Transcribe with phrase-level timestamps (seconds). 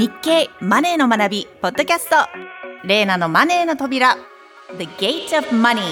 [0.00, 2.16] 日経マネーの学びポッドキャスト。
[2.88, 4.16] レイナのマネーの扉。
[4.78, 5.82] The Gate of Money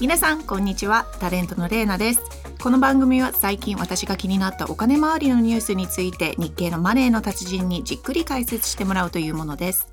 [0.00, 1.04] 皆さんこんにちは。
[1.20, 2.22] タレントのレイナです。
[2.62, 9.91] この番組は最近私が気になったお金周りのニュースについて日経のマネーの達人にじっくり解説してもらうというものです。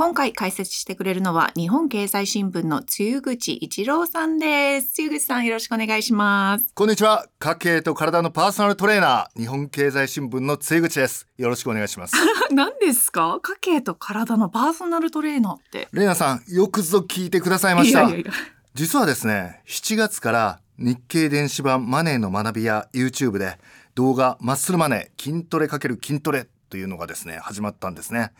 [0.00, 4.94] 今回解説してくれるのは日本経済新聞の露口一郎さんです。
[4.94, 6.72] 露口さんよろしくお願いします。
[6.72, 7.26] こんにちは。
[7.38, 11.26] 家計と体のパーソナルトレーナー日本経済新聞の露口です。
[11.36, 12.14] よろしくお願いします。
[12.50, 13.40] 何ですか？
[13.42, 15.86] 家計と体のパーソナルトレーナーって。
[15.92, 18.00] レーナさんよくぞ聞いてくださいました。
[18.00, 18.32] いやいやいや。
[18.72, 23.58] 実はですね7月から日経電子版マネーの学びや YouTube で
[23.94, 28.30] 動画マッスルマネー筋トレかける筋トレというのがですね始まったんですね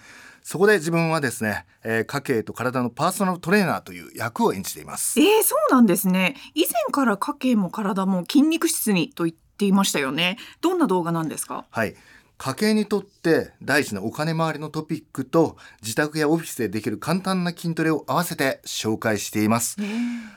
[0.43, 5.21] そこで自分はですね、えー家計と体のパーソナルトレーナーという役を演じています。
[5.21, 6.37] えー、そうなんですね。
[6.55, 10.39] 以前から家計も体も筋肉質にと言っていましたよね。
[10.61, 11.67] どんな動画なんですか？
[11.71, 11.95] はい。
[12.39, 19.77] 家計にとって大事なお金回りのトピックと自宅やオフィスでできる簡単な筋トレを合わせて紹介しています。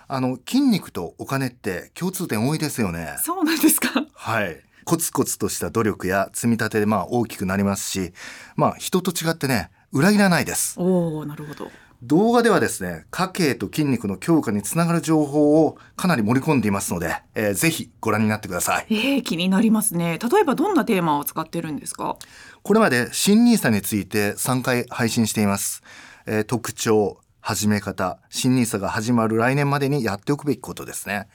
[0.10, 3.16] あの筋肉とお金って共通点多いですよね。
[3.24, 4.06] そうなんですか？
[4.14, 4.62] はい。
[4.84, 8.12] コツコツとした努力や積み立てでまあ大きくなりますし
[8.58, 10.76] まあ人と違ってね裏切らないです。
[10.80, 11.72] おおなるほど。
[12.02, 18.88] 動画ではですね家計と筋肉の強化につながる情報をかなり盛り込んでいますので、えーぜひご覧になってください。
[18.90, 20.20] えー、気になりますね。
[20.20, 22.18] 例えばどんなテーマを使ってるんですか？
[22.64, 25.84] これまで新ニーサについて3回配信しています、
[26.26, 31.28] えー特徴始め方新ニーサが始まる来年までにやっておくべきことですね。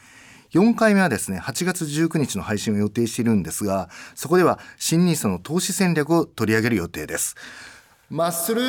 [0.53, 7.37] 4回目はですね8月19日の配信を予定しているんですがそこでは新ニーサの投資戦略を取り上げる予定です
[8.11, 8.63] マッスル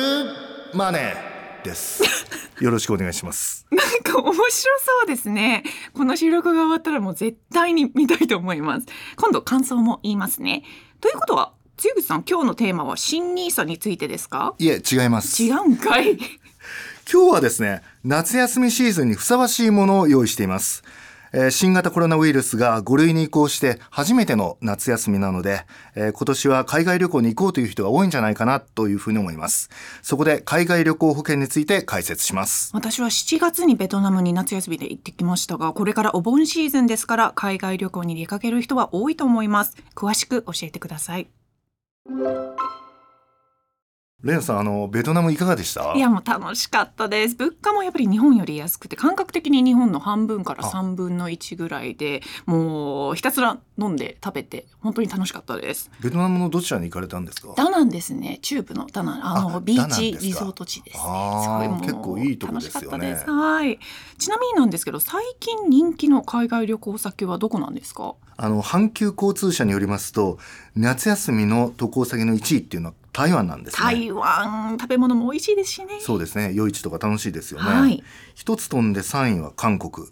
[0.74, 2.02] マネーです。
[2.60, 3.66] よろしくお願いします。
[3.70, 4.68] なんか面白そ
[5.04, 5.64] うですね。
[5.94, 8.86] この収録が終わったらもう絶対に見たいと思います。
[9.16, 10.62] 今度感想も言いますね。
[11.00, 14.54] ということは露口さん今日のテーマは新ニーサについてですか？
[14.58, 15.42] いえ違います。
[15.42, 16.18] 違うんかい。
[17.10, 20.84] 今日はですね夏休みシーズンにふさわしいものを用意しています、
[21.32, 25.64] えー新型コロナウイルスが5類に移行して初めての夏休みなので、
[25.94, 29.70] えー今年は海外旅行に行こうという人が多いんじゃないかなというふうに思います。
[30.02, 32.70] そこで海外旅行保険について解説します。
[32.74, 39.76] 私は7月にベトナムに夏休みで行ってきましたがこれからお盆シーズンですから海外旅行に出かける人は多いと思います。
[39.94, 41.28] 詳しく教えてください。
[44.22, 45.94] レンさんあのベトナムいかがでした？
[45.94, 47.34] いやもう楽しかったです。
[47.36, 55.90] 物価もやっぱり日本より安くて感覚的に日本の半分から3分の1ぐらいでもうひたすら飲んで食べて本当に楽しかったです。
[56.02, 57.54] ベトナムのどちらに行かれたんですか？
[57.56, 58.38] ダナンですね。
[58.42, 59.26] 中部のダナン。
[59.26, 61.78] あのあビーチリゾート地ですね。
[61.80, 62.90] 結構いいとこですよね。
[62.90, 63.30] 楽しかったです。
[63.30, 63.78] はい。
[64.18, 68.16] ちなみになんですけど最近人気の海外旅行先はどこなんですか？
[68.36, 70.38] あの阪急交通社によりますと
[70.74, 73.82] 夏休みの渡航先の1位っていうのは台湾なんですね。
[73.82, 75.98] 台湾食べ物も美味しいですしね。
[76.00, 76.52] そうですね。
[76.54, 78.02] 夜市とか楽しいですよね、はい。
[78.34, 80.08] 一つ飛んで3位は韓国。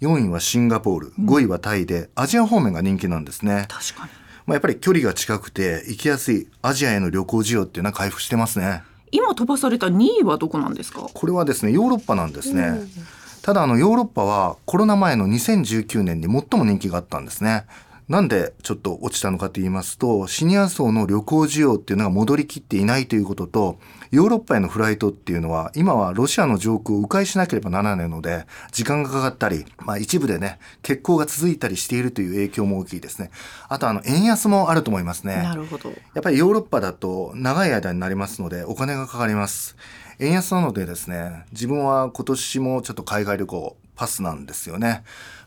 [0.00, 1.12] 4位はシンガポール。
[1.20, 4.10] 5位はタイで、アジア方面が人気なんですね、確かに。
[4.46, 8.82] まあ、やっぱり距離が近くて行きやすいアジアへの旅行需要っていうのは回復してますね。
[9.12, 11.02] 今飛ばされた2位はどこなんですか？
[11.14, 12.80] これはですねヨーロッパなんですね。
[13.42, 17.66] ただあのヨーロッパはコロナ前の2019年に最も人気があったんですね
[18.08, 23.78] なんでちょっと落ちたのかと言いますとシニア層の旅行需要っていうのが戻りきっていないということと
[24.10, 33.30] ヨーロッパへのフライトっていうのは今はロシアの上空を迂回しなければならないので時間がかかったり、まあ、一部でね欠航が続いたりしているという影響も大きいですね
[33.68, 39.76] あとあの円安もあると思いますねなるほどやっぱりヨーロッパだと長い間になりますのでお金がかかります。
[40.18, 45.02] 円安なのでですね、自分は今年もちょっと海外旅行パスなんですよね。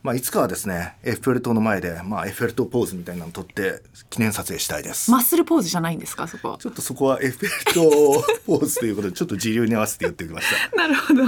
[0.05, 5.09] まあいつかはですね、エッフェル塔の前で、まあエッフェル塔ポーズみたいなの撮って記念撮影したいです。
[5.09, 6.57] マッスルポーズじゃないんですかそこは？
[6.59, 10.77] ちょっとそこはエッフェル塔ポーズということで、 ちょっと時流に合わせて言っておきました。
[10.77, 11.23] なるほど。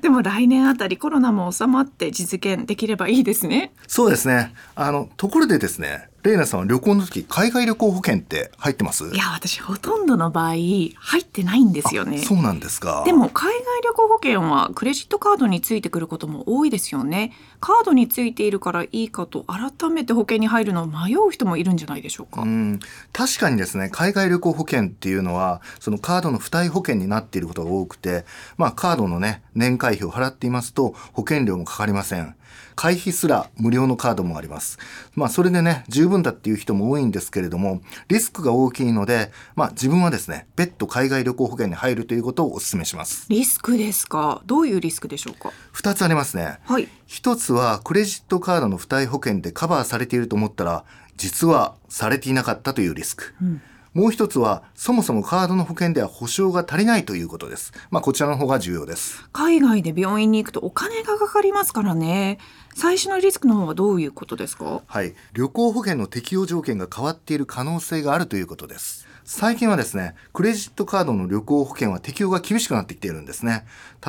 [0.00, 3.72] でも来年あたりコロナも収まって実現できればいいですね。
[3.88, 4.54] そうですね。
[4.76, 9.08] あの、ところでですね、レイナさんは旅行の時、海外旅行保険って入ってます？
[9.12, 12.18] いや、私ほとんどの場合入ってないんですよね。
[12.18, 13.02] そうなんですか。
[13.04, 17.32] でも海外旅行保険はクレジットカードについてくることも多いですよね。
[17.60, 22.42] カードについているからいいかと改めて保険に入るのを迷う人もいるんじゃないでしょうか。
[22.42, 22.80] うん、
[23.12, 28.24] 確かにですね海外旅行保険っていうのはそのカードの付帯保険になっていることが多くて、
[28.56, 32.34] まあ、カードのね年会費を払っていますと保険料もかかりません
[32.74, 34.78] 会費すら無料のカードもあります
[35.14, 44.42] まあそれでね十分だっていう人も多いんですけれどもリスクが大きいので、まあ、自分はですね別途海外旅行保険に入るということをお勧めしますリスクですか？
[44.46, 46.88] どういうリスクでしょうか？2つありますねはい。
[47.06, 50.84] 一つはクレジットカードの付帯保険でカバーされていると思ったら
[51.16, 53.62] 実はされていなかったというリスク、うん。
[53.98, 57.72] もう一つはそもそもカードの保険では保証が足りないということです。
[57.90, 59.28] まあこちらの方が重要です。
[59.32, 62.38] 海外で病院に行くとお金がかかりますからね。
[62.76, 64.82] 最初のリスクの方はどういうことですか？
[64.86, 65.16] はい。
[65.32, 73.66] 旅行保険の適用条件が変わっている可能性があるということです最近はですね、クレジットカードの旅行保険は適用が厳しくなってきているんですね。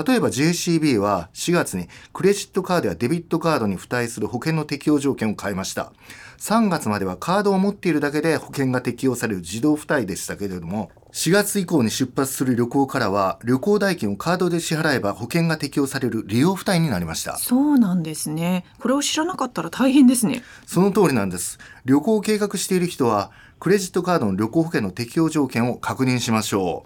[0.07, 5.92] 例えば JCB は4月にクレジットカードやデビットカードに付帯する保険の適用条件を変えました。
[6.38, 26.86] 3月まではカードを持っているだけで保険が適用される自動付帯でしたけれども、4月以降に出発する旅行からは旅行代金をカードで支払えば保険が適用される利用付帯になりましたそうなんですねこれを知らなかったら大変ですねその通りなんです旅行を計画している人はクレジットカードの旅行保険の適用条件を確認しましょ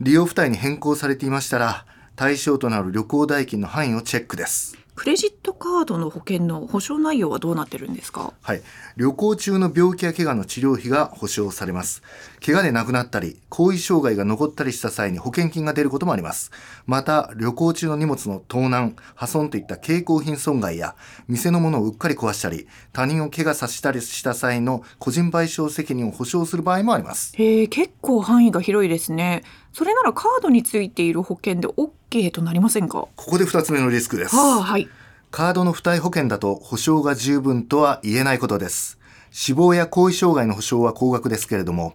[0.00, 0.04] う。
[0.04, 4.78] 利用付帯に変更されていましたら対象となる旅行代金の範囲をチェックです。
[4.98, 8.32] クレジットカードの保険の保証内容はどうなってるんですか？
[8.42, 8.62] はい。
[8.96, 12.02] 旅行中の病気や怪我の治療費が保証されます。
[12.44, 16.50] 怪我で亡くなったり、後遺障害が残ったりした際に保険金が出ることもあります。
[16.84, 20.96] また、旅行中の荷物の盗難、破損といった携行品損害や、
[21.28, 27.34] 店のものをうっかり壊したり、他人を怪我させたりした際の個人賠償責任を保証する場合もあります。
[27.36, 29.44] へえ、結構範囲が広いですね。
[29.78, 33.06] それならカードについている保険で OK となりませんか？
[33.14, 34.34] ここで2つ目のリスクです。
[34.34, 34.88] はあ、はい。
[35.30, 38.98] カードの付帯保険だと保証が十分とは言えないことです。
[39.30, 41.94] 死亡や後遺障害の保証は高額ですけれども、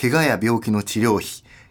[0.00, 1.26] 怪我や病気の治療費、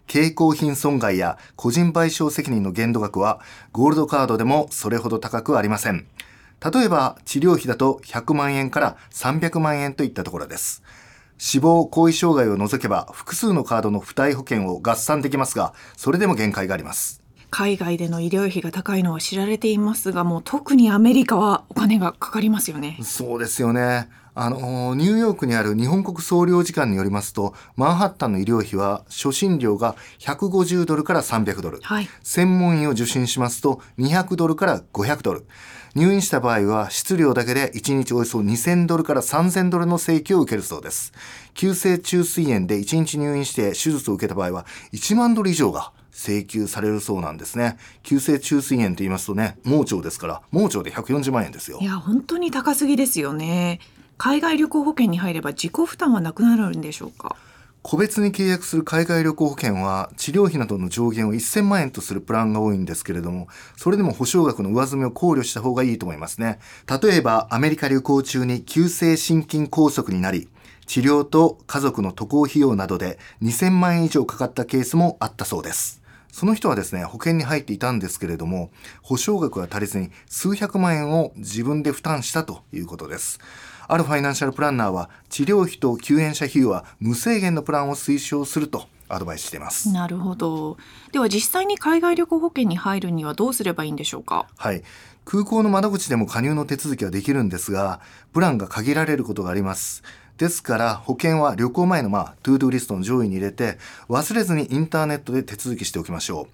[0.06, 3.40] 携行品損害や個人賠償責任の限度額は
[3.72, 6.06] ゴールドカードでもそれほど高くありません。
[6.60, 10.82] 例えば治療費だと100万円から300万円といったところです。
[11.38, 17.24] 死亡、後遺障害を除けば複数のカードの付帯保険を合算できますが、それでも限界があります。
[17.56, 35.46] 海外での医療費が高いのは知られていますがもう特にアメリカはお金がかかりますよねそうですよねあのニューヨークにある日本国総領事館によりますとマンハッタンの医療費は初診料が150ドルから300ドル、はい、専門医を受診しますと200ドルから500ドル。
[35.94, 41.12] 入院した場合は質量だけで1日およそ2000ドルから3000ドルの請求を受けるそうです。
[41.54, 47.76] 急性虫垂炎で1日入院して手術を受けた場合は1万ドル以上が請求されるそうなんですね。
[48.02, 51.78] 急性虫垂炎と言いますとね盲腸ですから盲腸で140万円ですよ。
[51.80, 53.78] いや本当に高すぎですよね
[54.16, 57.36] 海外旅行保険に入れば自己負担はなくなるんでしょうか？
[57.82, 63.46] 個別に契約する海外旅行保険は治療費などの上限を1000万円とするプランが多いんですけれども、
[63.76, 66.60] それでも保証額の上積みを考慮した方がいいと思いますね。
[67.02, 70.48] 例えば、アメリカ旅行中に急性心筋梗塞になり、
[70.86, 76.00] 治療と家族の渡航費用などで2000万円以上かかったケースもあったそうです。
[76.32, 78.70] その人はですね、保険に入っていたんですけれども、
[79.02, 83.40] 保証額が足りずに数百万円を自分で負担したということです。
[83.86, 89.92] あるファイナンシャルプランナーは、治療費と救援者費用は無制限のプランを推奨するとアドバイスしています。
[89.92, 90.76] なるほど。
[91.12, 94.46] では実際に海外旅行保険に入るにはどうすればいいんでしょうか？
[94.56, 94.82] はい。
[95.24, 98.00] 空港の窓口でも加入の手続きはできるんですが
[98.34, 100.02] プランが限られることがあります。
[100.36, 103.78] ですから保険は旅行前のまあ to do リストの上位に入れて
[104.08, 106.48] 忘れずにインターネットで手続きしておきましょ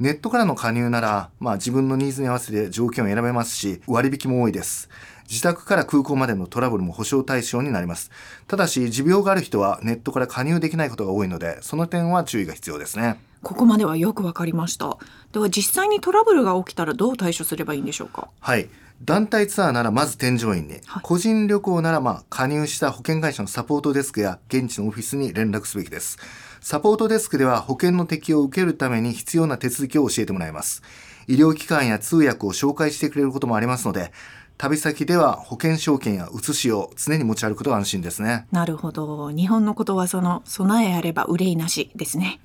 [0.00, 0.02] う。
[0.02, 4.88] ネットからの加入ならまあ自分のニーズに合わせて条件を選べますし割引も多いです
[5.28, 8.10] 自宅から空港までのトラブルも保証対象になります。
[8.46, 13.20] ただし持病がある人はネットから加入できないことが多いのでその点は注意が必要ですね。
[13.42, 14.96] ここまではよくわかりました。
[15.32, 18.28] では実際にトラブルが起きたらどう対処すればいいんでしょうか？
[18.40, 18.68] はい。
[19.04, 26.18] 団体ツアーならまず添乗員に、はい、個人旅行ならまあ加入した保険会社のサポートデスクや現地のオフィスに連絡すべきです。
[26.62, 30.82] サポートデスクでは保険の適用を受けるために必要な手続きを教えてもらいます。
[31.28, 34.12] 医療機関や通訳を紹介してくれることもありますので、
[34.58, 38.46] 旅先では保険証券や写しを常に持ち歩くと安心ですね。
[38.50, 39.30] なるほど。
[39.30, 42.40] 日本のことはその備えあれば憂いなしですね。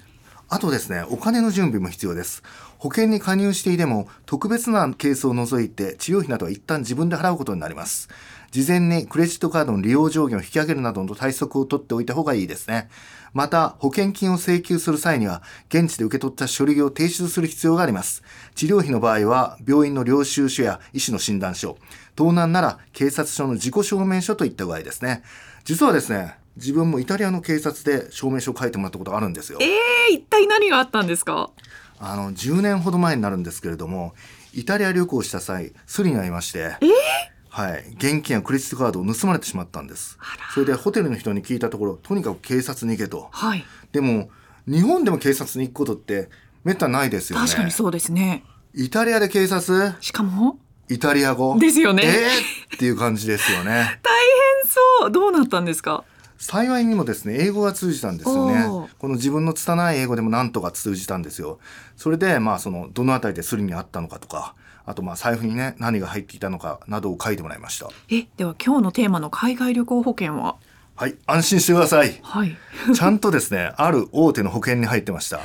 [0.49, 2.43] あとですね、お金の準備も必要です。
[2.77, 8.09] 保険に加入していても、特別なケースを除いて治療費などは一旦自分で払うことになります。
[8.51, 12.89] 事前にクレジットカードの利用上限を引き上げるなどの対策を取っておいた方がいいですね。
[13.33, 18.21] また、保険金を請求する際には、現地で受け取った書類を提出する必要があります。
[18.55, 21.77] 治療費の場合は、病院の領収書や医師の診断書、
[22.15, 25.23] 盗難なら警察署の自己証明書といった具合ですね。
[25.63, 29.59] 実はですね、自分もイタリアの警察で証明書を書いてもらったことがあるんですよ。
[29.61, 31.49] えー、一体何があったんですか？
[31.99, 34.15] あの10年ほど前になるんですけれども
[34.53, 36.89] イタリア旅行した際スリに遭いまして、えー、
[37.49, 40.17] はい、現金やクレジットカードを盗まれてしまったんです。
[40.53, 44.29] それでホテルの人に聞いたところとにかく警察に行けと、はい、でも
[44.67, 46.29] 日本でも警察に行くことって
[46.63, 47.45] めったにないですよね。
[47.45, 48.43] 確かにそうですね。
[48.73, 49.95] イタリアで警察？
[50.01, 50.57] しかも？
[50.93, 51.57] イタリア語？
[51.57, 52.03] ですよね。
[52.05, 53.99] えー、っていう感じですよね。
[54.03, 54.13] 大
[54.61, 54.69] 変
[55.01, 55.11] そう。
[55.11, 56.03] どうなったんですか？
[56.37, 58.65] 幸いにもですね英語が通じたんですよね。
[58.99, 61.59] この自分の拙い英語でもなんとか通じたんですよ。
[61.95, 64.55] それでまあそのどのあたりでスリにあったのかとか
[64.85, 67.87] あとまあ財布にね何が入っていたのかなどを書いてもらいました。
[68.09, 70.55] えでは今日のテーマの海外旅行保険は？
[70.95, 72.19] はい安心してください。
[72.23, 72.57] はい。
[72.93, 75.39] ちゃんとですねある大手の保険に入ってました。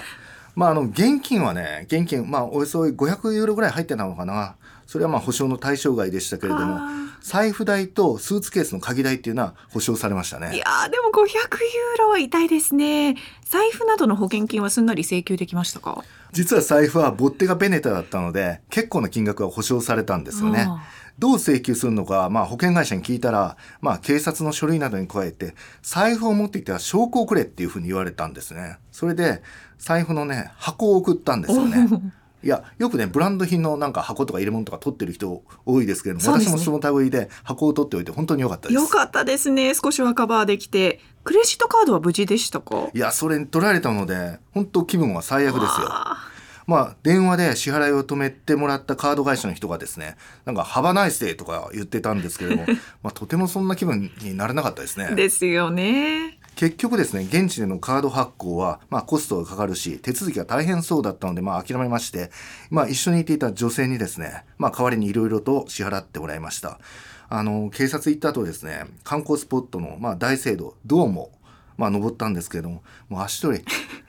[0.54, 4.56] まああの現金はね現金まあおよそ500ユーロぐらい入ってたのかな
[4.87, 6.88] それはまあ保証の対象外でしたけれどもは
[7.21, 10.55] 財布代とスーツケースの鍵代っていうのは保証されましたね。
[10.55, 13.16] いやーでも500ユーロは痛いですね。
[13.45, 16.05] 財布などの保険金はすんなり請求できましたか？
[16.33, 20.66] 実は財布はボッテガ・ベネタだったので結構な金額が保証されたんですよね。
[20.69, 20.83] あ。
[21.19, 28.76] どう請求するのか、まあ、保険会社に聞いたら、まあ、警察の書類などに加えて財布を持っていたら証拠をくれっていうふうに言われたんですね。
[28.93, 29.43] それで
[29.78, 31.88] 財布のね箱を送ったんですよね
[32.46, 36.44] いやよくねブランド品のなんか箱とか入れ物とか取ってる人多いですけれども、ね。
[36.44, 38.80] 私もその類で箱を取っておいて本当に良かったです。
[38.80, 39.74] よかったですね。
[39.74, 41.00] 少しはカバーできて。
[41.24, 42.88] クレジットカードは無事でしたか？
[42.94, 45.88] いやそれに取られたので本当気分は最悪ですよ。
[45.88, 46.36] あ。
[46.66, 52.66] まあ、電話で支払いを止めてもらったカード会社の人がですね、なんか、ハバナイスデーとか言ってたんですけれども、
[53.04, 55.06] まあ、とてもそんな気分になれなかったですね。
[55.12, 62.30] ーですよね結局ですね、現地でのカード発行は、まあ、コストがかかるし、手続きが大変そうだったので、まあ、諦めまして、
[62.70, 66.80] まあ、一緒にいていた女性にですね、まあ、代わりにいろいろと支払ってもらいました。
[67.28, 71.30] あの、警察行った後ですね、観光スポットの、まあ、大聖堂、ドームを、
[71.76, 73.64] まあ、登ったんですけれども、もう足取り、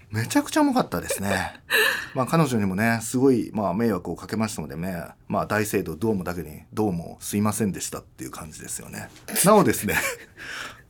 [0.10, 1.54] めちゃくちゃ重かったですね。
[2.16, 9.10] まあ彼女にもね、すごい、まあ迷惑をかけましたのでね、まあ大聖堂ドームだけにどうもすいませんでしたっていう感じですよね。
[9.44, 9.96] なおですね、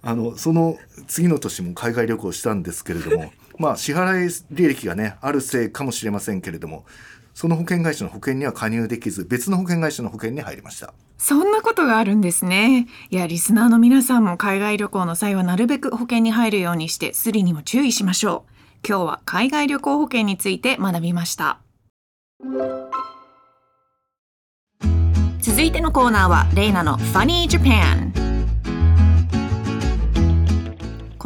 [0.02, 0.78] あの、その
[1.08, 6.86] 次の年も海外旅行したんですけれども、 まあ支払い履歴がね、あるせいかもしれませんけれども、
[7.34, 10.94] その保険会社の保険には加入できず、別の保険会社の保険に入りました。
[11.18, 12.88] そんなことがあるんですね。
[13.10, 18.88] いやリスナーの皆さんも海外旅行の際はなるべく保険に入るようにしてスリにも注意しましょう。
[18.88, 21.60] 今日は海外旅行保険について学びました。
[25.42, 28.27] 続いてのコーナーはレイナの Funny Japan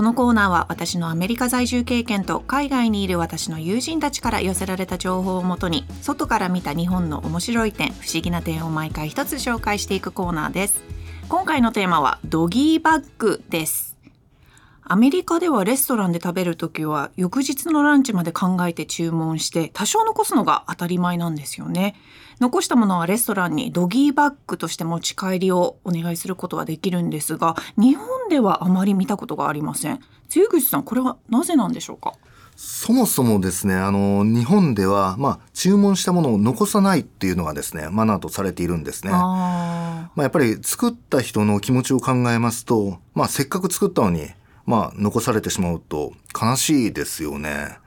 [0.02, 10.82] このコーナーは私のアメリカ在住経験と海外にいる私の友人たちから寄せられた情報をもとに外から見た日本の面白い点不思議な点を毎回一つ紹介していくコーナーです。
[11.30, 13.96] 今回のテーマはドギーバッグです
[14.82, 21.96] アメリカではレストランで食べるときは翌日のランチまで考えて注文して多少残すのが当たり前なんですよね。
[22.42, 32.14] 残したものはレストランにドギーバッグとして持ち帰りをお願いすることはできるんですが日本ではあまり見たことがありません露口さんこれはなぜなんでしょうか？
[32.56, 39.12] そもそもですね、あの、日本では、まあ、注文したものを残さないっていうのがですね、マナーとされているんですね。
[39.12, 44.28] あまあ、やっぱり作った人の気持ちを考えますと、まあ、せっかく作ったのに、
[44.68, 47.80] まあ、残されてしまうと悲しいですよね。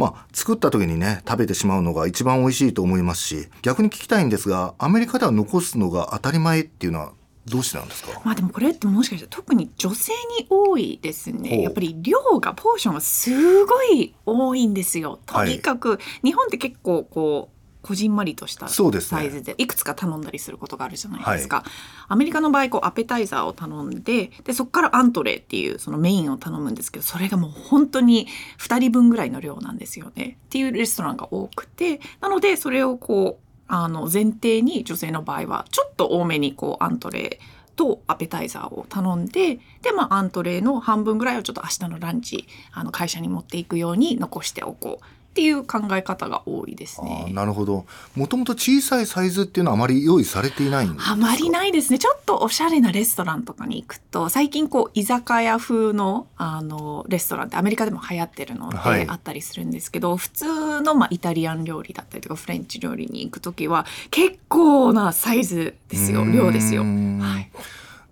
[0.00, 7.12] まあ、作った時にね、食べてしまうのが一番美味しいと思いますし、逆に聞きたいんですが、アメリカでは残すのが当たり前っていうのは
[7.46, 8.20] どうしてなんですか？
[8.24, 11.62] まあでもこれってもしかして特に女性に多いですね。
[11.62, 15.18] やっぱり量がポーションがすごい多いんですよ。
[15.26, 21.64] とにかく、日本って結構こうこじんまりとしたサイズでいくつか頼んだりすることがあるじゃないですか、
[22.08, 30.38] アメリカの場合こうアペタイザーを頼んででそこからアントレーっていうそのメインを頼むんですけどそれがもう本当に2人分ぐらいの量なんですよね。
[30.46, 47.30] っていうレストランが多くてなのでそれをこうあの前提に女性の場合はちょっと多めにこうアントレーとアペタイザーを頼んでで、まあ、アントレーの半分ぐらいをちょっと明日のランチあの会社に持っていくように残しておこうっていう考え方が多いですね。
[47.32, 47.86] なるほど。
[48.16, 51.12] もともと小さいサイズっていうのはあまり用意されていないんですか？
[51.12, 52.00] あまりないですね。
[52.00, 66.82] ちょっとおしゃれなレストランとかに行くと、最近こう居酒屋風のあのレストランってアメリカでも流行ってるので、はいあったりするんですけど、普通のまあイタリアン料理だったりとかフレンチ料理に行くときは結構なサイズですよ、量ですよ。
[66.82, 67.50] はい。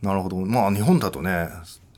[0.03, 0.37] なるほど。
[0.37, 1.49] まあ日本だとね、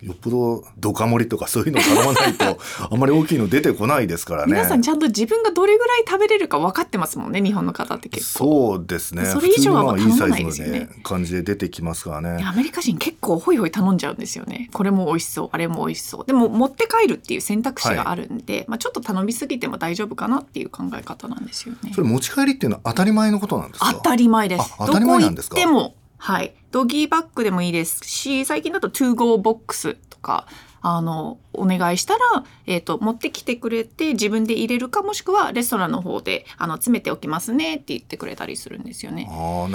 [0.02, 2.58] よっぽどドカ盛りとかそういうのを頼まないと
[2.90, 4.52] あまり大きいの出てこないですからね。
[4.52, 8.76] 皆さんちゃんと自分がどれぐらい食べれるか分かってますもんね、日本の方って結構。
[8.76, 9.26] そうですね。
[9.26, 12.44] それ以上は頼まないですよね感じで出てきますからね。
[12.44, 14.70] アメリカ人結構ホイホイ頼んじゃうんですよね。
[14.72, 16.24] これも美味しそう、あれも美味しそう。
[16.26, 22.00] でも持って帰るっていう選択肢があるんで、まあちょっと頼みすぎても大丈夫かなっていう考え方なんですよねそ。
[22.02, 23.92] れ持ち帰りっていうのは当たり前のことなんですか？
[23.92, 24.74] 当たり前です。
[24.78, 25.56] あ当たり前なんですか？
[25.56, 26.52] どこ行っても、はい。
[26.70, 30.46] ドギーバッグでもいいですし、最近だと to go ボックスとか、
[30.82, 32.20] あのお願いしたら、
[32.66, 39.28] えーと、持ってきてくれて自分で入れるかもしくはレストランの方であの詰めておきますねって言ってくれたりするんですよね。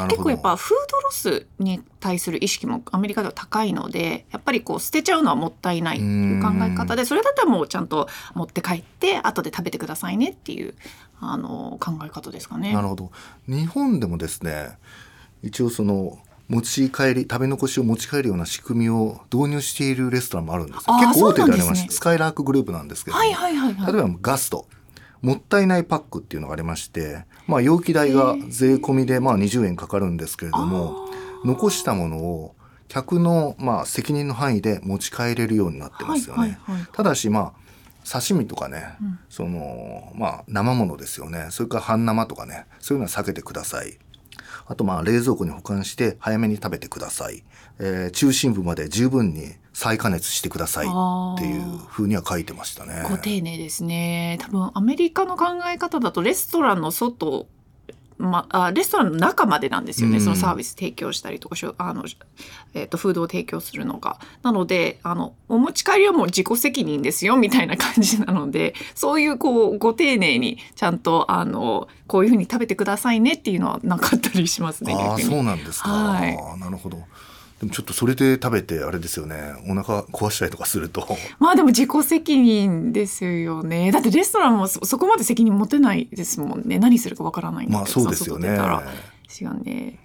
[0.09, 10.73] 結構やっぱフードロスに対する意識もアメリカでは高いのでやっぱりこう捨てちゃうのはもったいないっていう考え方でそれだったらもうちゃんと持って帰って後で食べてくださいねっていう
[11.19, 12.73] あの考え方ですかね。
[12.73, 13.11] なるほど
[13.47, 14.77] 日本でもですね
[15.43, 24.67] 一応その持ち帰り食べ残しを持ち帰るような仕組みを導入しているレストランもあるんです結構大手でありまして、ね、スカイラークグループなんですけど、はいはいはいはい、例えばガスト
[25.21, 31.09] もったいないパックっていうのがありまして、まあ、容器代が税込みでまあ20円かかるんですけれども
[31.43, 32.55] 残したものを
[32.87, 36.41] 客のまあ責任の範囲で持ち帰れるようになってますよね。
[36.41, 37.65] はいはいはい、ただしまあ
[38.07, 41.47] 刺身とかね、うん、そのまあ生ものですよね。
[41.49, 43.97] それから半生とかねそういうのは避けてください
[44.67, 47.43] あとまあ冷蔵庫に保管して早めに食べてください。
[47.79, 53.03] えー、中心部まで十分に再加熱してくださいっていうふうには書いてましたね。
[53.09, 54.37] ご丁寧ですね。
[54.41, 57.47] 多分アメリカの考え方だとレストランの外
[58.17, 62.05] まあ、レストランの中までなんですよね、うん、そのサービス提供したりとかあの、
[62.73, 64.19] えーと、フードを提供するのが。
[64.41, 74.93] なのであのお持ち帰りはもう自己責任ですよみたいな感じなのでそういうこうご丁寧にちゃんとあのこういうふうに食べてくださいねっていうのはなかったりしますね。
[74.97, 77.03] あそうなんですか、はい、なるほど
[77.59, 79.53] でもちょっとそれで食べてあれですよね。
[79.69, 81.07] お腹壊したりとかすると。
[81.39, 83.91] まあでも自己責任ですよね。
[83.91, 86.79] だってレストランもそこまで責任持てないですもんね。
[86.79, 88.49] 何するかわからないまあそうですよね。
[88.49, 89.99] ですよね。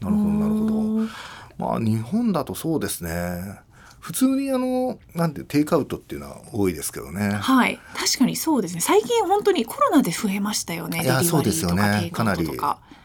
[0.00, 1.08] なるほどなるほど。
[1.58, 3.58] まあ日本だとそうですね。
[3.98, 7.30] 普通にあのなんてテイクアウトっていうのは多いですけどね。
[7.30, 7.80] はい。
[7.96, 8.80] 確かにそうですね。
[8.80, 11.02] 最近本当にコロナで増えましたよね。
[11.02, 12.10] いやそうですよね。
[12.12, 12.46] かなり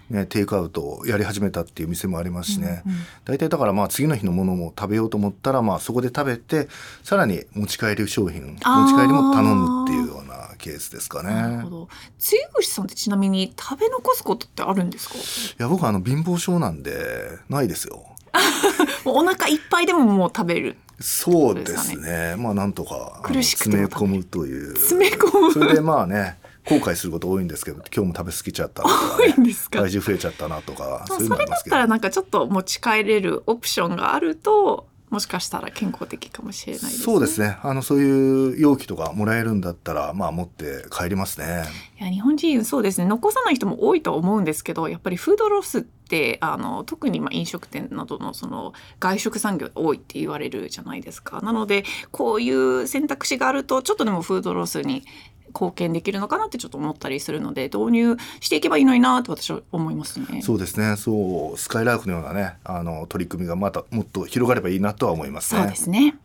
[0.09, 6.67] ね、テイクアウトをやり始めたっていう店もありますしね、うんうん、大体だからまあ次の日のものも食べようと思ったらまあそこで食べて
[7.03, 11.29] さらに持ち帰り商品持ち帰りも頼むっていうようなケースですかね。
[11.33, 15.15] なるほど露口さんってちなみに食べ残すことってあるんですか？
[15.15, 15.19] い
[15.59, 18.03] や僕あの貧乏症なんでないですよ。
[19.05, 22.35] お腹いっぱいでももう食べるそうですね。
[22.37, 24.75] まあなんとか詰め込むという。
[24.75, 25.53] 詰め込む。
[25.53, 26.37] それでまあね。
[26.65, 29.79] 後悔すること多いんですけど今日も食べ過ぎちゃったとか、ね、多いんですか？
[29.79, 37.57] 体重増えちゃったなとかそういうのありますけどそれだったらなんかちょっと持ち帰れるオプションがあるともしかしたら健康的かもしれない、ね、そうですね。
[37.63, 41.63] あのそういう容器とかもらえるんだったら、まあ持って帰りますね。
[41.99, 43.07] いや日本人そうですね。
[43.07, 51.41] 残さない人も多いと思うんですけど、やっぱりフードロスってあの特にまあ飲食店などのその外食産業多いって言われるじゃないですか。
[51.41, 55.05] なのでこういう選択肢があるとちょっとでもフードロスに
[55.49, 60.41] 貢献できるのかなってちょっと思ったりするので導入していけばいいのになと私は思いますね。
[60.41, 60.95] そうですね。
[60.95, 65.61] そうスカイラークのようなねあの取り組みがまたもっと広がればいいなとは思いますね。
[65.61, 66.15] そうですね。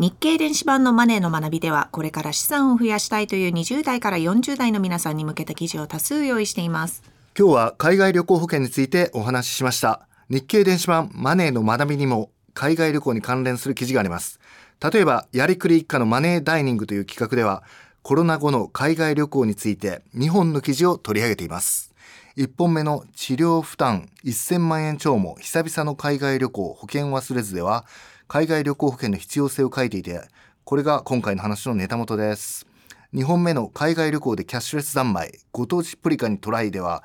[0.00, 7.02] 日経電子版のマネーの学びではこれから資産を増やしたいという20代から40代の皆さんに向けた記事を多数用意しています
[7.38, 14.40] 今日は海外旅行保険についてお話ししました日経電子版マネーの学びにも海外旅行に関連する記事があります
[14.82, 17.62] 例えば、やりくり一家のマネーダイニングという企画では、
[18.02, 21.92] コロナ後の海外旅行について2本の記事を取り上げています。
[22.38, 27.84] 1本目の治療負担1000万円超も久々の海外旅行保険忘れずでは、
[28.26, 30.22] 海外旅行保険の必要性を書いていて、
[30.64, 32.66] これが今回の話のネタ元です。
[33.12, 37.04] 2本目の海外旅行でキャッシュレス三昧、ご当地プリカにトライでは、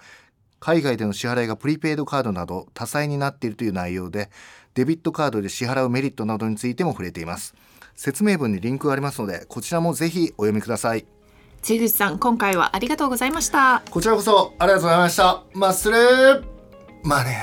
[0.66, 4.32] 海外での支払いがプリペイドカードなど多彩になっているという内容で、
[4.74, 7.54] デビットカードで支払うメリットなどについても触れています。
[7.96, 11.06] 説明文にリンクがありますのでこちらもぜひお読みください。
[11.62, 13.84] 辻口さん今回はありがとうございました。
[13.92, 15.44] こちらこそありがとうございました。
[15.54, 16.44] マッスル
[17.04, 17.38] マネ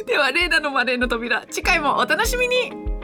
[0.00, 2.97] ー ではレーダのマネーの扉次回もお楽しみに